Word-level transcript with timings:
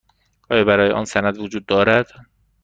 آیا 0.49 0.63
برای 0.63 0.91
آن 0.91 1.05
سند 1.05 1.37
وجود 1.37 1.65
دارد؟ 1.65 2.11